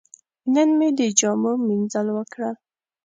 نن 0.53 0.69
مې 0.77 0.89
د 0.99 1.01
جامو 1.19 1.51
مینځل 1.67 2.07
وکړل. 2.17 2.55